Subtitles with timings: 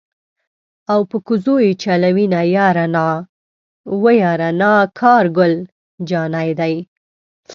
[0.91, 3.07] او په کوزو یې چلوینه یاره نا
[4.01, 5.53] وه یاره نا کار ګل
[6.09, 6.75] جانی دی.